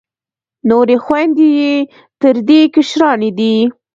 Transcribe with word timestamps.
نورې 0.69 0.95
خویندې 1.03 1.47
یې 1.59 1.73
تر 2.21 2.35
دې 2.47 2.61
کشرانې 2.73 3.29
دي. 3.37 3.55